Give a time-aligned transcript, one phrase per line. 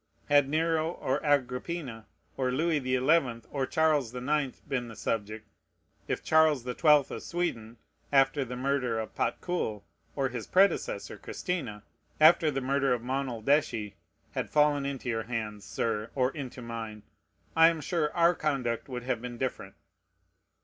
[0.29, 5.47] Had Nero, or Agrippina, or Louis the Eleventh, or Charles the Ninth been the subject,
[6.07, 7.77] if Charles the Twelfth of Sweden,
[8.11, 9.83] after the murder of Patkul,
[10.15, 11.83] or his predecessor, Christina,
[12.19, 13.93] after the murder of Monaldeschi,
[14.31, 17.03] had fallen into your hands, Sir, or into mine,
[17.55, 19.75] I am sure our conduct would have been different.